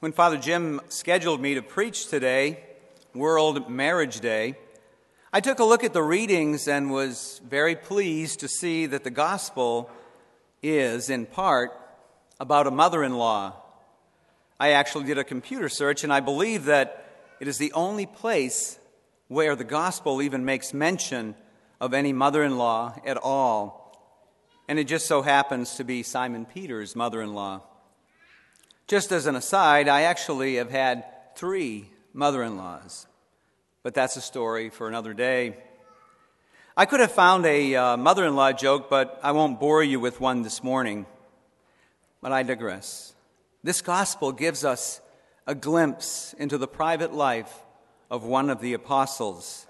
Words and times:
When 0.00 0.12
Father 0.12 0.36
Jim 0.36 0.80
scheduled 0.90 1.40
me 1.40 1.54
to 1.54 1.62
preach 1.62 2.06
today, 2.06 2.60
World 3.16 3.68
Marriage 3.68 4.20
Day, 4.20 4.54
I 5.32 5.40
took 5.40 5.58
a 5.58 5.64
look 5.64 5.82
at 5.82 5.92
the 5.92 6.04
readings 6.04 6.68
and 6.68 6.92
was 6.92 7.40
very 7.44 7.74
pleased 7.74 8.38
to 8.38 8.48
see 8.48 8.86
that 8.86 9.02
the 9.02 9.10
gospel 9.10 9.90
is, 10.62 11.10
in 11.10 11.26
part, 11.26 11.72
about 12.38 12.68
a 12.68 12.70
mother 12.70 13.02
in 13.02 13.18
law. 13.18 13.54
I 14.60 14.70
actually 14.70 15.06
did 15.06 15.18
a 15.18 15.24
computer 15.24 15.68
search, 15.68 16.04
and 16.04 16.12
I 16.12 16.20
believe 16.20 16.66
that 16.66 17.04
it 17.40 17.48
is 17.48 17.58
the 17.58 17.72
only 17.72 18.06
place 18.06 18.78
where 19.26 19.56
the 19.56 19.64
gospel 19.64 20.22
even 20.22 20.44
makes 20.44 20.72
mention 20.72 21.34
of 21.80 21.92
any 21.92 22.12
mother 22.12 22.44
in 22.44 22.56
law 22.56 22.94
at 23.04 23.16
all. 23.16 23.98
And 24.68 24.78
it 24.78 24.84
just 24.84 25.06
so 25.06 25.22
happens 25.22 25.74
to 25.74 25.82
be 25.82 26.04
Simon 26.04 26.46
Peter's 26.46 26.94
mother 26.94 27.20
in 27.20 27.34
law. 27.34 27.62
Just 28.88 29.12
as 29.12 29.26
an 29.26 29.36
aside, 29.36 29.86
I 29.86 30.02
actually 30.02 30.56
have 30.56 30.70
had 30.70 31.04
three 31.36 31.90
mother 32.14 32.42
in 32.42 32.56
laws, 32.56 33.06
but 33.82 33.92
that's 33.92 34.16
a 34.16 34.22
story 34.22 34.70
for 34.70 34.88
another 34.88 35.12
day. 35.12 35.58
I 36.74 36.86
could 36.86 37.00
have 37.00 37.12
found 37.12 37.44
a 37.44 37.74
uh, 37.74 37.96
mother 37.98 38.24
in 38.24 38.34
law 38.34 38.50
joke, 38.50 38.88
but 38.88 39.20
I 39.22 39.32
won't 39.32 39.60
bore 39.60 39.82
you 39.82 40.00
with 40.00 40.22
one 40.22 40.40
this 40.40 40.64
morning. 40.64 41.04
But 42.22 42.32
I 42.32 42.42
digress. 42.42 43.12
This 43.62 43.82
gospel 43.82 44.32
gives 44.32 44.64
us 44.64 45.02
a 45.46 45.54
glimpse 45.54 46.34
into 46.38 46.56
the 46.56 46.66
private 46.66 47.12
life 47.12 47.62
of 48.10 48.24
one 48.24 48.48
of 48.48 48.62
the 48.62 48.72
apostles. 48.72 49.66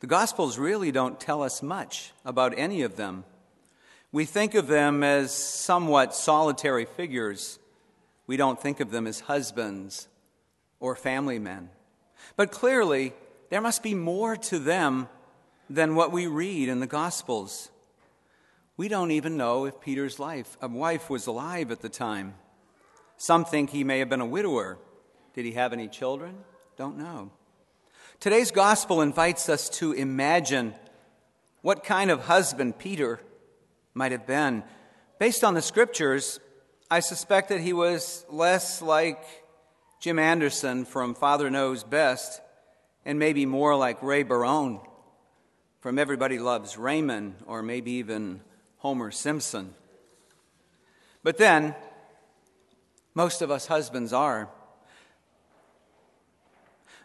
The 0.00 0.08
gospels 0.08 0.58
really 0.58 0.90
don't 0.90 1.20
tell 1.20 1.40
us 1.40 1.62
much 1.62 2.12
about 2.24 2.52
any 2.56 2.82
of 2.82 2.96
them. 2.96 3.22
We 4.10 4.24
think 4.24 4.56
of 4.56 4.66
them 4.66 5.04
as 5.04 5.32
somewhat 5.32 6.16
solitary 6.16 6.84
figures 6.84 7.60
we 8.26 8.36
don't 8.36 8.60
think 8.60 8.80
of 8.80 8.90
them 8.90 9.06
as 9.06 9.20
husbands 9.20 10.08
or 10.80 10.96
family 10.96 11.38
men. 11.38 11.70
But 12.36 12.50
clearly, 12.50 13.12
there 13.50 13.60
must 13.60 13.82
be 13.82 13.94
more 13.94 14.36
to 14.36 14.58
them 14.58 15.08
than 15.68 15.94
what 15.94 16.12
we 16.12 16.26
read 16.26 16.68
in 16.68 16.80
the 16.80 16.86
Gospels. 16.86 17.70
We 18.76 18.88
don't 18.88 19.12
even 19.12 19.36
know 19.36 19.66
if 19.66 19.80
Peter's 19.80 20.18
life, 20.18 20.56
wife 20.60 21.08
was 21.08 21.26
alive 21.26 21.70
at 21.70 21.80
the 21.80 21.88
time. 21.88 22.34
Some 23.16 23.44
think 23.44 23.70
he 23.70 23.84
may 23.84 24.00
have 24.00 24.08
been 24.08 24.20
a 24.20 24.26
widower. 24.26 24.78
Did 25.34 25.44
he 25.44 25.52
have 25.52 25.72
any 25.72 25.88
children? 25.88 26.38
Don't 26.76 26.98
know. 26.98 27.30
Today's 28.18 28.50
gospel 28.50 29.00
invites 29.00 29.48
us 29.48 29.68
to 29.70 29.92
imagine 29.92 30.74
what 31.62 31.84
kind 31.84 32.10
of 32.10 32.26
husband 32.26 32.78
Peter 32.78 33.20
might 33.92 34.12
have 34.12 34.26
been. 34.26 34.64
Based 35.18 35.44
on 35.44 35.54
the 35.54 35.62
scriptures, 35.62 36.40
I 36.90 37.00
suspect 37.00 37.48
that 37.48 37.60
he 37.60 37.72
was 37.72 38.26
less 38.28 38.82
like 38.82 39.22
Jim 40.00 40.18
Anderson 40.18 40.84
from 40.84 41.14
Father 41.14 41.48
Knows 41.48 41.82
Best 41.82 42.42
and 43.06 43.18
maybe 43.18 43.46
more 43.46 43.74
like 43.74 44.02
Ray 44.02 44.22
Barone 44.22 44.80
from 45.80 45.98
Everybody 45.98 46.38
Loves 46.38 46.76
Raymond 46.76 47.36
or 47.46 47.62
maybe 47.62 47.92
even 47.92 48.42
Homer 48.78 49.10
Simpson. 49.10 49.74
But 51.22 51.38
then, 51.38 51.74
most 53.14 53.40
of 53.40 53.50
us 53.50 53.66
husbands 53.66 54.12
are. 54.12 54.50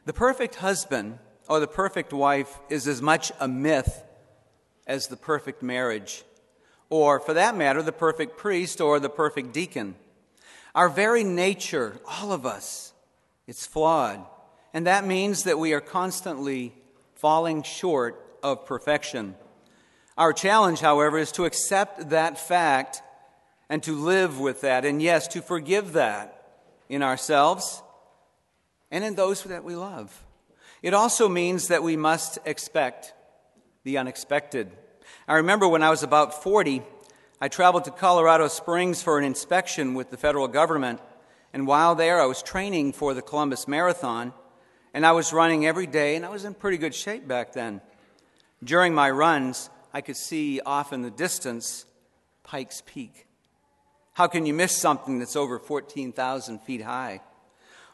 The 0.03 0.13
perfect 0.13 0.55
husband 0.55 1.19
or 1.47 1.61
the 1.61 1.67
perfect 1.67 2.11
wife 2.11 2.59
is 2.69 2.85
as 2.85 3.01
much 3.01 3.31
a 3.39 3.47
myth 3.47 4.03
as 4.85 5.07
the 5.07 5.17
perfect 5.17 5.63
marriage 5.63 6.25
or 6.89 7.19
for 7.19 7.33
that 7.33 7.55
matter, 7.55 7.81
the 7.81 7.91
perfect 7.91 8.37
priest 8.37 8.81
or 8.81 8.99
the 8.99 9.09
perfect 9.09 9.53
deacon. 9.53 9.95
Our 10.75 10.89
very 10.89 11.23
nature, 11.23 11.99
all 12.07 12.31
of 12.31 12.45
us, 12.45 12.93
it's 13.47 13.65
flawed. 13.65 14.25
And 14.73 14.85
that 14.87 15.05
means 15.05 15.43
that 15.43 15.59
we 15.59 15.73
are 15.73 15.81
constantly 15.81 16.73
falling 17.15 17.63
short 17.63 18.23
of 18.43 18.65
perfection. 18.65 19.35
Our 20.17 20.33
challenge, 20.33 20.79
however, 20.79 21.17
is 21.17 21.31
to 21.33 21.45
accept 21.45 22.09
that 22.09 22.39
fact 22.39 23.01
and 23.69 23.81
to 23.83 23.95
live 23.95 24.39
with 24.39 24.61
that, 24.61 24.83
and 24.83 25.01
yes, 25.01 25.27
to 25.29 25.41
forgive 25.41 25.93
that 25.93 26.63
in 26.89 27.03
ourselves 27.03 27.83
and 28.89 29.03
in 29.03 29.15
those 29.15 29.43
that 29.43 29.63
we 29.63 29.75
love. 29.75 30.23
It 30.81 30.93
also 30.93 31.29
means 31.29 31.67
that 31.67 31.83
we 31.83 31.95
must 31.95 32.39
expect 32.45 33.13
the 33.83 33.97
unexpected. 33.97 34.71
I 35.27 35.35
remember 35.35 35.67
when 35.67 35.83
I 35.83 35.89
was 35.89 36.03
about 36.03 36.43
40, 36.43 36.81
I 37.41 37.47
traveled 37.47 37.85
to 37.85 37.91
Colorado 37.91 38.47
Springs 38.47 39.01
for 39.01 39.17
an 39.17 39.23
inspection 39.23 39.93
with 39.93 40.09
the 40.09 40.17
federal 40.17 40.47
government. 40.47 40.99
And 41.53 41.65
while 41.67 41.95
there, 41.95 42.21
I 42.21 42.25
was 42.25 42.43
training 42.43 42.93
for 42.93 43.13
the 43.13 43.21
Columbus 43.21 43.67
Marathon. 43.67 44.33
And 44.93 45.05
I 45.05 45.11
was 45.11 45.31
running 45.31 45.65
every 45.65 45.87
day, 45.87 46.15
and 46.15 46.25
I 46.25 46.29
was 46.29 46.45
in 46.45 46.53
pretty 46.53 46.77
good 46.77 46.95
shape 46.95 47.27
back 47.27 47.53
then. 47.53 47.81
During 48.63 48.93
my 48.93 49.09
runs, 49.09 49.69
I 49.93 50.01
could 50.01 50.17
see 50.17 50.59
off 50.65 50.91
in 50.91 51.01
the 51.01 51.11
distance 51.11 51.85
Pikes 52.43 52.83
Peak. 52.85 53.27
How 54.13 54.27
can 54.27 54.45
you 54.45 54.53
miss 54.53 54.75
something 54.75 55.19
that's 55.19 55.35
over 55.35 55.59
14,000 55.59 56.59
feet 56.59 56.81
high? 56.81 57.21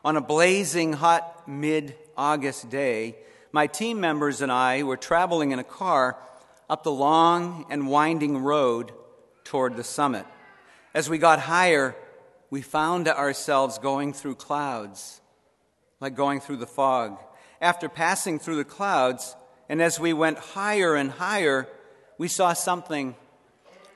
On 0.04 0.18
a 0.18 0.22
blazing 0.22 0.94
hot 0.94 1.48
mid 1.48 1.96
August 2.18 2.70
day, 2.70 3.16
my 3.52 3.68
team 3.68 4.00
members 4.00 4.42
and 4.42 4.52
I 4.52 4.84
were 4.84 4.98
traveling 4.98 5.52
in 5.52 5.60
a 5.60 5.64
car 5.64 6.18
up 6.70 6.84
the 6.84 6.92
long 6.92 7.66
and 7.70 7.88
winding 7.88 8.38
road 8.38 8.92
toward 9.44 9.76
the 9.76 9.84
summit. 9.84 10.26
As 10.94 11.10
we 11.10 11.18
got 11.18 11.40
higher, 11.40 11.96
we 12.50 12.62
found 12.62 13.08
ourselves 13.08 13.78
going 13.78 14.14
through 14.14 14.36
clouds, 14.36 15.22
like 16.00 16.16
going 16.16 16.40
through 16.40 16.58
the 16.58 16.68
fog. 16.68 17.18
After 17.62 17.90
passing 17.90 18.40
through 18.40 18.58
the 18.58 18.64
clouds, 18.64 19.36
and 19.70 19.82
as 19.82 20.00
we 20.00 20.14
went 20.14 20.38
higher 20.38 20.96
and 20.96 21.12
higher, 21.12 21.68
we 22.18 22.28
saw 22.28 22.54
something 22.54 23.16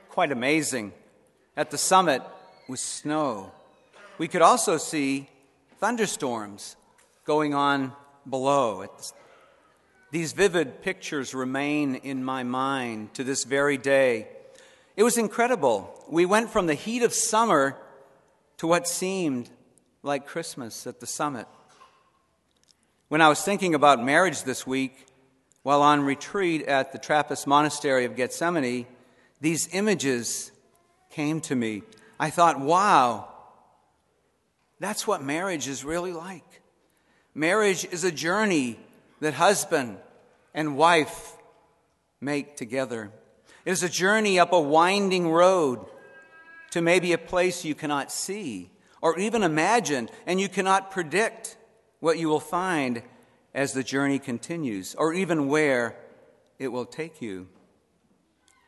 quite 0.10 0.32
amazing. 0.32 0.94
At 1.56 1.72
the 1.72 1.78
summit 1.78 2.22
was 2.68 2.82
snow. 2.82 3.52
We 4.18 4.28
could 4.28 4.42
also 4.42 4.78
see 4.78 5.30
thunderstorms 5.80 6.76
going 7.26 7.54
on 7.54 7.94
below. 8.30 8.86
These 10.12 10.34
vivid 10.34 10.82
pictures 10.82 11.36
remain 11.36 11.96
in 11.96 12.24
my 12.24 12.44
mind 12.44 13.14
to 13.14 13.24
this 13.24 13.44
very 13.44 13.78
day. 13.78 14.28
It 14.96 15.04
was 15.04 15.18
incredible. 15.18 15.94
We 16.10 16.26
went 16.26 16.50
from 16.50 16.66
the 16.66 16.74
heat 16.74 17.04
of 17.04 17.14
summer 17.14 17.78
to 18.58 18.66
what 18.66 18.88
seemed 18.88 19.50
like 20.02 20.26
Christmas 20.26 20.88
at 20.88 21.00
the 21.00 21.06
summit. 21.06 21.48
When 23.08 23.22
I 23.22 23.30
was 23.30 23.44
thinking 23.44 23.76
about 23.76 24.04
marriage 24.04 24.44
this 24.44 24.66
week, 24.66 25.06
while 25.62 25.84
on 25.84 26.02
retreat 26.02 26.64
at 26.64 26.92
the 26.92 26.98
Trappist 26.98 27.46
Monastery 27.46 28.06
of 28.06 28.16
Gethsemani, 28.16 28.88
these 29.42 29.70
images 29.74 30.52
came 31.12 31.40
to 31.42 31.56
me. 31.56 31.84
I 32.20 32.32
thought, 32.32 32.60
wow, 32.60 33.28
that's 34.80 35.06
what 35.06 35.22
marriage 35.22 35.68
is 35.68 35.86
really 35.86 36.14
like. 36.14 36.62
Marriage 37.36 37.86
is 37.86 38.04
a 38.04 38.12
journey 38.12 38.80
that 39.20 39.34
husband 39.34 39.98
and 40.54 40.78
wife 40.78 41.38
make 42.22 42.56
together. 42.56 43.12
It 43.66 43.72
is 43.72 43.84
a 43.84 43.90
journey 43.90 44.40
up 44.40 44.54
a 44.54 44.60
winding 44.60 45.30
road 45.30 45.86
to 46.72 46.82
maybe 46.82 47.14
a 47.14 47.18
place 47.18 47.66
you 47.66 47.76
cannot 47.76 48.12
see 48.12 48.72
or 49.02 49.18
even 49.18 49.44
imagine, 49.44 50.10
and 50.26 50.40
you 50.40 50.50
cannot 50.50 50.92
predict 50.92 51.58
what 52.00 52.18
you 52.18 52.28
will 52.28 52.40
find 52.40 53.02
as 53.54 53.74
the 53.74 53.84
journey 53.84 54.20
continues 54.20 54.96
or 54.96 55.14
even 55.14 55.48
where 55.48 55.96
it 56.58 56.68
will 56.68 56.86
take 56.86 57.22
you. 57.22 57.48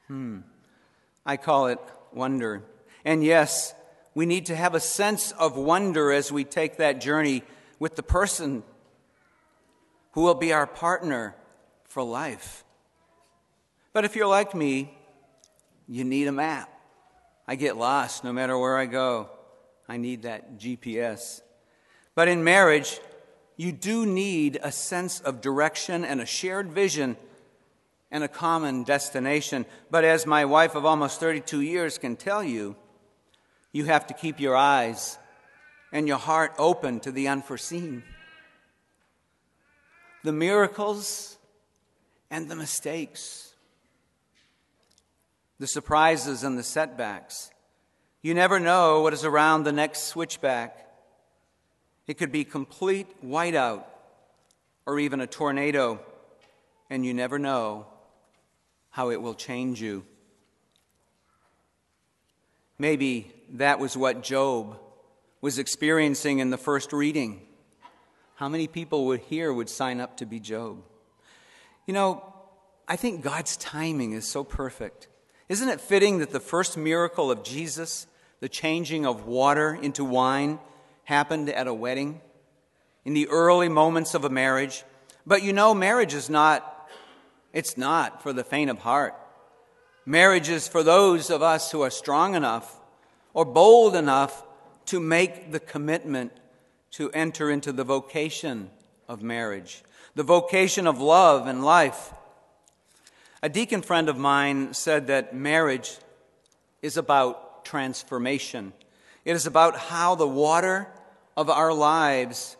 Hmm. 0.07 0.39
I 1.25 1.37
call 1.37 1.67
it 1.67 1.79
wonder. 2.13 2.63
And 3.05 3.23
yes, 3.23 3.73
we 4.15 4.25
need 4.25 4.47
to 4.47 4.55
have 4.55 4.75
a 4.75 4.79
sense 4.79 5.31
of 5.33 5.55
wonder 5.55 6.11
as 6.11 6.31
we 6.31 6.43
take 6.43 6.77
that 6.77 7.01
journey 7.01 7.43
with 7.79 7.95
the 7.95 8.03
person 8.03 8.63
who 10.11 10.21
will 10.21 10.35
be 10.35 10.53
our 10.53 10.67
partner 10.67 11.35
for 11.85 12.03
life. 12.03 12.63
But 13.93 14.05
if 14.05 14.15
you're 14.15 14.27
like 14.27 14.55
me, 14.55 14.97
you 15.87 16.03
need 16.03 16.27
a 16.27 16.31
map. 16.31 16.69
I 17.47 17.55
get 17.55 17.77
lost 17.77 18.23
no 18.23 18.31
matter 18.31 18.57
where 18.57 18.77
I 18.77 18.85
go. 18.85 19.29
I 19.89 19.97
need 19.97 20.21
that 20.21 20.57
GPS. 20.57 21.41
But 22.15 22.27
in 22.27 22.43
marriage, 22.43 22.99
you 23.57 23.71
do 23.71 24.05
need 24.05 24.59
a 24.63 24.71
sense 24.71 25.19
of 25.19 25.41
direction 25.41 26.05
and 26.05 26.21
a 26.21 26.25
shared 26.25 26.71
vision 26.71 27.17
and 28.09 28.23
a 28.23 28.27
common 28.27 28.83
destination. 28.83 29.65
But 29.89 30.03
as 30.03 30.25
my 30.25 30.45
wife 30.45 30.75
of 30.75 30.85
almost 30.85 31.19
32 31.19 31.61
years 31.61 31.97
can 31.97 32.15
tell 32.15 32.43
you, 32.43 32.75
you 33.71 33.85
have 33.85 34.07
to 34.07 34.13
keep 34.13 34.39
your 34.39 34.55
eyes 34.55 35.17
and 35.91 36.07
your 36.07 36.17
heart 36.17 36.53
open 36.57 36.99
to 37.01 37.11
the 37.11 37.27
unforeseen 37.27 38.03
the 40.23 40.31
miracles 40.31 41.37
and 42.29 42.49
the 42.49 42.55
mistakes, 42.55 43.53
the 45.59 45.67
surprises 45.67 46.43
and 46.43 46.57
the 46.57 46.63
setbacks. 46.63 47.51
You 48.21 48.33
never 48.33 48.59
know 48.59 49.01
what 49.01 49.13
is 49.13 49.25
around 49.25 49.63
the 49.63 49.71
next 49.71 50.03
switchback. 50.03 50.87
It 52.07 52.17
could 52.17 52.31
be 52.31 52.43
complete 52.43 53.07
whiteout 53.25 53.83
or 54.85 54.99
even 54.99 55.21
a 55.21 55.27
tornado, 55.27 55.99
and 56.89 57.05
you 57.05 57.13
never 57.13 57.39
know 57.39 57.87
how 58.89 59.09
it 59.09 59.21
will 59.21 59.33
change 59.33 59.81
you. 59.81 60.03
Maybe 62.77 63.31
that 63.53 63.79
was 63.79 63.95
what 63.95 64.23
Job 64.23 64.77
was 65.39 65.57
experiencing 65.59 66.39
in 66.39 66.49
the 66.49 66.57
first 66.57 66.93
reading. 66.93 67.41
How 68.41 68.49
many 68.49 68.65
people 68.65 69.05
would 69.05 69.19
here 69.19 69.53
would 69.53 69.69
sign 69.69 70.01
up 70.01 70.17
to 70.17 70.25
be 70.25 70.39
Job? 70.39 70.81
You 71.85 71.93
know, 71.93 72.33
I 72.87 72.95
think 72.95 73.21
God's 73.21 73.55
timing 73.55 74.13
is 74.13 74.27
so 74.27 74.43
perfect. 74.43 75.09
Isn't 75.47 75.69
it 75.69 75.79
fitting 75.79 76.17
that 76.17 76.31
the 76.31 76.39
first 76.39 76.75
miracle 76.75 77.29
of 77.29 77.43
Jesus, 77.43 78.07
the 78.39 78.49
changing 78.49 79.05
of 79.05 79.27
water 79.27 79.77
into 79.79 80.03
wine, 80.03 80.57
happened 81.03 81.51
at 81.51 81.67
a 81.67 81.73
wedding? 81.73 82.19
In 83.05 83.13
the 83.13 83.27
early 83.27 83.69
moments 83.69 84.15
of 84.15 84.25
a 84.25 84.29
marriage. 84.31 84.85
But 85.23 85.43
you 85.43 85.53
know, 85.53 85.75
marriage 85.75 86.15
is 86.15 86.27
not, 86.27 86.89
it's 87.53 87.77
not 87.77 88.23
for 88.23 88.33
the 88.33 88.43
faint 88.43 88.71
of 88.71 88.79
heart. 88.79 89.13
Marriage 90.03 90.49
is 90.49 90.67
for 90.67 90.81
those 90.81 91.29
of 91.29 91.43
us 91.43 91.69
who 91.71 91.81
are 91.81 91.91
strong 91.91 92.33
enough 92.33 92.79
or 93.35 93.45
bold 93.45 93.95
enough 93.95 94.43
to 94.85 94.99
make 94.99 95.51
the 95.51 95.59
commitment 95.59 96.31
to 96.91 97.11
enter 97.11 97.49
into 97.49 97.71
the 97.71 97.83
vocation 97.83 98.69
of 99.07 99.21
marriage, 99.21 99.83
the 100.15 100.23
vocation 100.23 100.87
of 100.87 100.99
love 100.99 101.47
and 101.47 101.63
life. 101.63 102.13
A 103.43 103.49
deacon 103.49 103.81
friend 103.81 104.09
of 104.09 104.17
mine 104.17 104.73
said 104.73 105.07
that 105.07 105.35
marriage 105.35 105.97
is 106.81 106.97
about 106.97 107.65
transformation. 107.65 108.73
It 109.25 109.35
is 109.35 109.45
about 109.45 109.77
how 109.77 110.15
the 110.15 110.27
water 110.27 110.87
of 111.37 111.49
our 111.49 111.73
lives, 111.73 112.57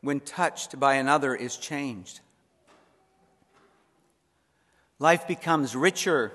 when 0.00 0.20
touched 0.20 0.78
by 0.78 0.94
another, 0.94 1.34
is 1.34 1.56
changed. 1.56 2.20
Life 4.98 5.28
becomes 5.28 5.76
richer, 5.76 6.32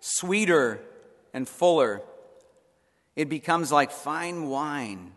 sweeter, 0.00 0.80
and 1.34 1.48
fuller 1.48 2.02
it 3.16 3.30
becomes 3.30 3.72
like 3.72 3.90
fine 3.90 4.48
wine. 4.48 5.12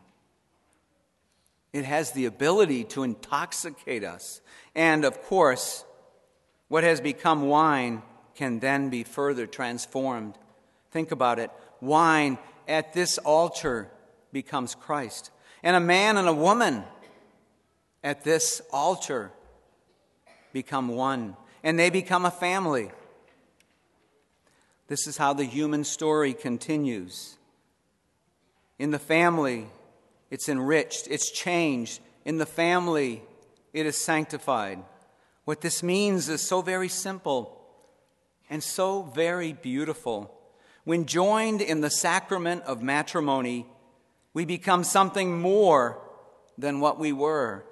It 1.71 1.85
has 1.85 2.11
the 2.11 2.25
ability 2.25 2.83
to 2.85 3.03
intoxicate 3.03 4.03
us. 4.03 4.41
And 4.75 5.05
of 5.05 5.21
course, 5.23 5.85
what 6.67 6.83
has 6.83 7.01
become 7.01 7.47
wine 7.47 8.01
can 8.35 8.59
then 8.59 8.89
be 8.89 9.03
further 9.03 9.45
transformed. 9.45 10.35
Think 10.91 11.11
about 11.11 11.39
it. 11.39 11.51
Wine 11.81 12.37
at 12.67 12.93
this 12.93 13.17
altar 13.19 13.89
becomes 14.31 14.75
Christ. 14.75 15.31
And 15.61 15.75
a 15.75 15.81
man 15.81 16.17
and 16.17 16.27
a 16.27 16.33
woman 16.33 16.83
at 18.03 18.23
this 18.23 18.61
altar 18.71 19.31
become 20.53 20.87
one. 20.87 21.35
And 21.63 21.77
they 21.77 21.89
become 21.89 22.25
a 22.25 22.31
family. 22.31 22.91
This 24.87 25.05
is 25.05 25.17
how 25.17 25.33
the 25.33 25.43
human 25.43 25.83
story 25.83 26.33
continues. 26.33 27.37
In 28.79 28.91
the 28.91 28.99
family, 28.99 29.67
it's 30.29 30.49
enriched, 30.49 31.07
it's 31.09 31.31
changed. 31.31 32.01
In 32.25 32.37
the 32.37 32.45
family, 32.45 33.23
it 33.73 33.85
is 33.85 33.97
sanctified. 33.97 34.79
What 35.45 35.61
this 35.61 35.81
means 35.81 36.29
is 36.29 36.41
so 36.41 36.61
very 36.61 36.89
simple 36.89 37.59
and 38.49 38.63
so 38.63 39.03
very 39.03 39.53
beautiful. 39.53 40.35
When 40.83 41.05
joined 41.05 41.61
in 41.61 41.81
the 41.81 41.89
sacrament 41.89 42.63
of 42.63 42.81
matrimony, 42.81 43.65
we 44.33 44.45
become 44.45 44.83
something 44.83 45.39
more 45.39 45.99
than 46.57 46.79
what 46.79 46.99
we 46.99 47.11
were. 47.11 47.65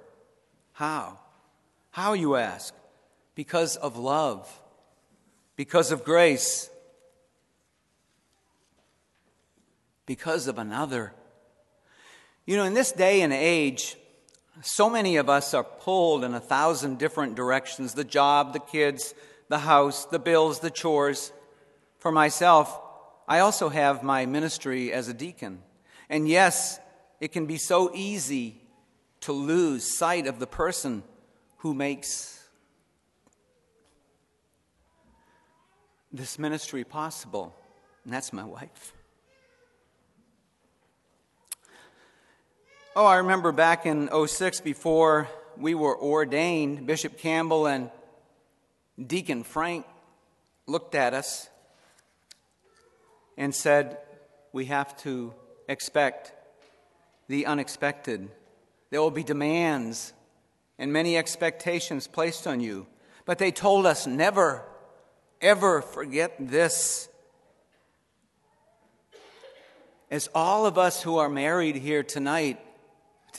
How? 0.72 1.18
How, 1.90 2.12
you 2.12 2.36
ask? 2.36 2.74
Because 3.34 3.76
of 3.76 3.96
love, 3.96 4.48
because 5.56 5.92
of 5.92 6.04
grace, 6.04 6.70
because 10.06 10.46
of 10.48 10.58
another. 10.58 11.12
You 12.48 12.56
know, 12.56 12.64
in 12.64 12.72
this 12.72 12.92
day 12.92 13.20
and 13.20 13.30
age, 13.30 13.98
so 14.62 14.88
many 14.88 15.16
of 15.16 15.28
us 15.28 15.52
are 15.52 15.62
pulled 15.62 16.24
in 16.24 16.32
a 16.32 16.40
thousand 16.40 16.98
different 16.98 17.34
directions 17.34 17.92
the 17.92 18.04
job, 18.04 18.54
the 18.54 18.58
kids, 18.58 19.12
the 19.50 19.58
house, 19.58 20.06
the 20.06 20.18
bills, 20.18 20.60
the 20.60 20.70
chores. 20.70 21.30
For 21.98 22.10
myself, 22.10 22.80
I 23.28 23.40
also 23.40 23.68
have 23.68 24.02
my 24.02 24.24
ministry 24.24 24.94
as 24.94 25.08
a 25.08 25.12
deacon. 25.12 25.62
And 26.08 26.26
yes, 26.26 26.80
it 27.20 27.32
can 27.32 27.44
be 27.44 27.58
so 27.58 27.90
easy 27.94 28.62
to 29.20 29.32
lose 29.34 29.98
sight 29.98 30.26
of 30.26 30.38
the 30.38 30.46
person 30.46 31.02
who 31.58 31.74
makes 31.74 32.48
this 36.10 36.38
ministry 36.38 36.82
possible, 36.82 37.54
and 38.04 38.12
that's 38.14 38.32
my 38.32 38.44
wife. 38.44 38.94
Oh, 43.00 43.06
I 43.06 43.18
remember 43.18 43.52
back 43.52 43.86
in 43.86 44.10
06 44.26 44.60
before 44.60 45.28
we 45.56 45.72
were 45.76 45.96
ordained, 45.96 46.84
Bishop 46.84 47.16
Campbell 47.16 47.68
and 47.68 47.92
Deacon 49.00 49.44
Frank 49.44 49.86
looked 50.66 50.96
at 50.96 51.14
us 51.14 51.48
and 53.36 53.54
said, 53.54 53.98
We 54.52 54.64
have 54.64 54.96
to 55.02 55.32
expect 55.68 56.32
the 57.28 57.46
unexpected. 57.46 58.30
There 58.90 59.00
will 59.00 59.12
be 59.12 59.22
demands 59.22 60.12
and 60.76 60.92
many 60.92 61.16
expectations 61.16 62.08
placed 62.08 62.48
on 62.48 62.58
you. 62.58 62.88
But 63.26 63.38
they 63.38 63.52
told 63.52 63.86
us 63.86 64.08
never, 64.08 64.64
ever 65.40 65.82
forget 65.82 66.34
this. 66.40 67.08
As 70.10 70.28
all 70.34 70.66
of 70.66 70.76
us 70.76 71.00
who 71.04 71.18
are 71.18 71.28
married 71.28 71.76
here 71.76 72.02
tonight 72.02 72.58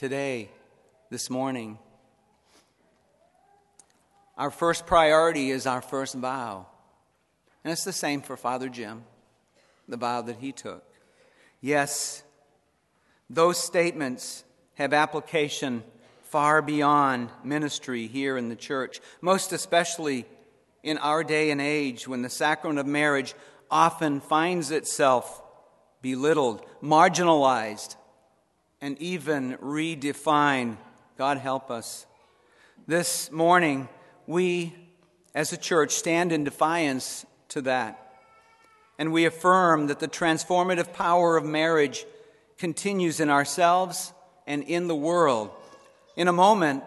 today, 0.00 0.48
this 1.10 1.28
morning. 1.28 1.78
Our 4.38 4.50
first 4.50 4.86
priority 4.86 5.50
is 5.50 5.66
our 5.66 5.82
first 5.82 6.14
vow. 6.14 6.64
And 7.62 7.70
it's 7.70 7.84
the 7.84 7.92
same 7.92 8.22
for 8.22 8.38
Father 8.38 8.70
Jim, 8.70 9.02
the 9.86 9.98
vow 9.98 10.22
that 10.22 10.38
he 10.38 10.52
took. 10.52 10.82
Yes, 11.60 12.22
those 13.28 13.58
statements 13.58 14.42
have 14.76 14.94
application 14.94 15.82
far 16.22 16.62
beyond 16.62 17.28
ministry 17.44 18.06
here 18.06 18.38
in 18.38 18.48
the 18.48 18.56
church, 18.56 19.02
most 19.20 19.52
especially 19.52 20.24
in 20.82 20.96
our 20.96 21.22
day 21.22 21.50
and 21.50 21.60
age 21.60 22.08
when 22.08 22.22
the 22.22 22.30
sacrament 22.30 22.78
of 22.78 22.86
marriage 22.86 23.34
often 23.70 24.20
finds 24.20 24.70
itself 24.70 25.42
belittled, 26.00 26.64
marginalized, 26.82 27.96
and 28.80 29.00
even 29.00 29.56
redefine. 29.58 30.76
God 31.18 31.38
help 31.38 31.70
us. 31.70 32.06
This 32.86 33.30
morning, 33.30 33.88
we 34.26 34.74
as 35.34 35.52
a 35.52 35.56
church 35.56 35.92
stand 35.92 36.32
in 36.32 36.44
defiance 36.44 37.26
to 37.50 37.62
that. 37.62 37.96
And 38.98 39.12
we 39.12 39.26
affirm 39.26 39.86
that 39.88 39.98
the 39.98 40.08
transformative 40.08 40.92
power 40.92 41.36
of 41.36 41.44
marriage 41.44 42.04
continues 42.58 43.20
in 43.20 43.30
ourselves 43.30 44.12
and 44.46 44.62
in 44.64 44.88
the 44.88 44.96
world. 44.96 45.50
In 46.16 46.28
a 46.28 46.32
moment, 46.32 46.82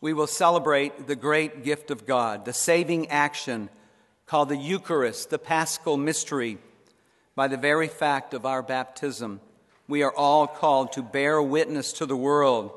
we 0.00 0.12
will 0.12 0.26
celebrate 0.26 1.06
the 1.06 1.16
great 1.16 1.64
gift 1.64 1.90
of 1.90 2.06
God, 2.06 2.44
the 2.44 2.52
saving 2.52 3.08
action 3.08 3.68
called 4.26 4.48
the 4.48 4.56
Eucharist, 4.56 5.30
the 5.30 5.38
paschal 5.38 5.96
mystery, 5.96 6.58
by 7.34 7.48
the 7.48 7.56
very 7.56 7.88
fact 7.88 8.32
of 8.32 8.46
our 8.46 8.62
baptism 8.62 9.40
we 9.90 10.04
are 10.04 10.14
all 10.14 10.46
called 10.46 10.92
to 10.92 11.02
bear 11.02 11.42
witness 11.42 11.92
to 11.94 12.06
the 12.06 12.16
world. 12.16 12.70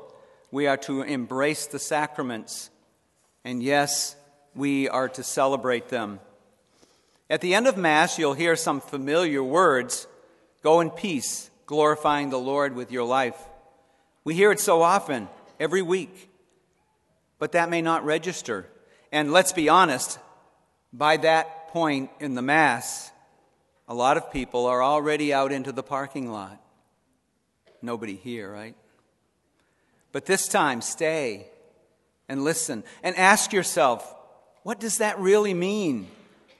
We 0.50 0.66
are 0.66 0.76
to 0.78 1.02
embrace 1.02 1.66
the 1.66 1.78
sacraments. 1.78 2.70
And 3.44 3.62
yes, 3.62 4.16
we 4.54 4.88
are 4.88 5.08
to 5.10 5.22
celebrate 5.22 5.88
them. 5.88 6.18
At 7.30 7.40
the 7.40 7.54
end 7.54 7.68
of 7.68 7.76
Mass, 7.76 8.18
you'll 8.18 8.34
hear 8.34 8.56
some 8.56 8.80
familiar 8.80 9.42
words 9.42 10.06
Go 10.62 10.80
in 10.80 10.90
peace, 10.90 11.50
glorifying 11.66 12.30
the 12.30 12.38
Lord 12.38 12.74
with 12.74 12.90
your 12.90 13.04
life. 13.04 13.36
We 14.24 14.32
hear 14.34 14.50
it 14.50 14.58
so 14.58 14.80
often, 14.80 15.28
every 15.60 15.82
week. 15.82 16.30
But 17.38 17.52
that 17.52 17.68
may 17.68 17.82
not 17.82 18.06
register. 18.06 18.66
And 19.12 19.30
let's 19.30 19.52
be 19.52 19.68
honest, 19.68 20.18
by 20.90 21.18
that 21.18 21.68
point 21.68 22.08
in 22.18 22.34
the 22.34 22.40
Mass, 22.40 23.12
a 23.86 23.94
lot 23.94 24.16
of 24.16 24.32
people 24.32 24.64
are 24.64 24.82
already 24.82 25.34
out 25.34 25.52
into 25.52 25.70
the 25.70 25.82
parking 25.82 26.32
lot 26.32 26.63
nobody 27.84 28.16
here, 28.16 28.50
right? 28.50 28.74
But 30.12 30.26
this 30.26 30.48
time, 30.48 30.80
stay 30.80 31.46
and 32.28 32.44
listen 32.44 32.84
and 33.02 33.16
ask 33.16 33.52
yourself, 33.52 34.14
what 34.62 34.80
does 34.80 34.98
that 34.98 35.18
really 35.18 35.54
mean? 35.54 36.08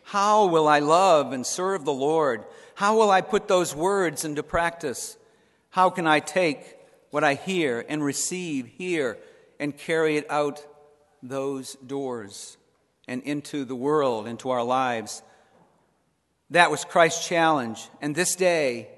How 0.04 0.46
will 0.46 0.68
I 0.68 0.80
love 0.80 1.32
and 1.32 1.46
serve 1.46 1.84
the 1.84 1.92
Lord? 1.92 2.44
How 2.74 2.96
will 2.96 3.10
I 3.10 3.20
put 3.20 3.48
those 3.48 3.74
words 3.74 4.24
into 4.24 4.42
practice? 4.42 5.16
How 5.70 5.90
can 5.90 6.06
I 6.06 6.20
take 6.20 6.76
what 7.10 7.24
I 7.24 7.34
hear 7.34 7.84
and 7.88 8.04
receive 8.04 8.66
here 8.66 9.16
and 9.60 9.78
carry 9.78 10.16
it 10.16 10.28
out 10.30 10.66
those 11.22 11.74
doors 11.76 12.56
and 13.06 13.22
into 13.22 13.64
the 13.64 13.74
world, 13.74 14.26
into 14.26 14.50
our 14.50 14.62
lives. 14.62 15.22
That 16.50 16.70
was 16.70 16.84
Christ's 16.84 17.26
challenge. 17.26 17.88
And 18.00 18.14
this 18.14 18.34
day 18.34 18.88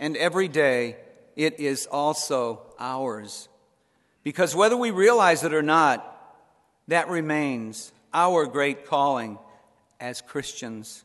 and 0.00 0.16
every 0.16 0.48
day, 0.48 0.96
it 1.36 1.60
is 1.60 1.86
also 1.86 2.62
ours. 2.78 3.48
Because 4.22 4.54
whether 4.54 4.76
we 4.76 4.90
realize 4.90 5.44
it 5.44 5.52
or 5.52 5.62
not, 5.62 6.08
that 6.88 7.08
remains 7.08 7.92
our 8.12 8.46
great 8.46 8.86
calling 8.86 9.38
as 10.00 10.20
Christians. 10.20 11.04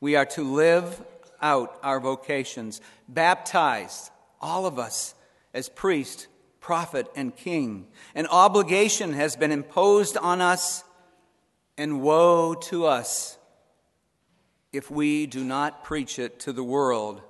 We 0.00 0.16
are 0.16 0.26
to 0.26 0.42
live 0.42 1.02
out 1.40 1.78
our 1.82 2.00
vocations, 2.00 2.80
baptized, 3.08 4.10
all 4.40 4.66
of 4.66 4.78
us, 4.78 5.14
as 5.54 5.68
priest, 5.68 6.26
prophet, 6.60 7.06
and 7.14 7.34
king. 7.36 7.86
An 8.14 8.26
obligation 8.26 9.12
has 9.12 9.36
been 9.36 9.52
imposed 9.52 10.16
on 10.16 10.40
us, 10.40 10.84
and 11.78 12.02
woe 12.02 12.54
to 12.54 12.86
us 12.86 13.38
if 14.72 14.90
we 14.90 15.26
do 15.26 15.44
not 15.44 15.84
preach 15.84 16.18
it 16.18 16.40
to 16.40 16.52
the 16.52 16.64
world 16.64 17.22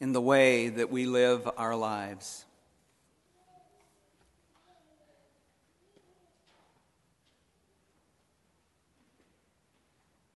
in 0.00 0.12
the 0.12 0.20
way 0.20 0.68
that 0.70 0.90
we 0.90 1.04
live 1.04 1.48
our 1.58 1.76
lives. 1.76 2.46